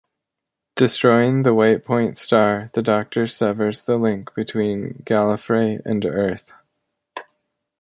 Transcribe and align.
Destroying 0.75 1.43
the 1.43 1.53
White 1.53 1.85
Point 1.85 2.17
Star, 2.17 2.71
the 2.73 2.81
Doctor 2.81 3.27
severs 3.27 3.83
the 3.83 3.97
link 3.97 4.33
between 4.33 5.03
Gallifrey 5.05 5.79
and 5.85 6.03
Earth. 6.07 6.53